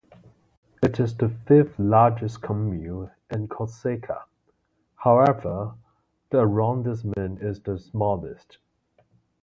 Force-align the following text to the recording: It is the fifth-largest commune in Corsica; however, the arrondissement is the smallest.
It 0.81 0.99
is 0.99 1.15
the 1.15 1.29
fifth-largest 1.29 2.41
commune 2.41 3.11
in 3.29 3.47
Corsica; 3.47 4.25
however, 4.95 5.75
the 6.31 6.39
arrondissement 6.39 7.43
is 7.43 7.61
the 7.61 7.77
smallest. 7.77 8.57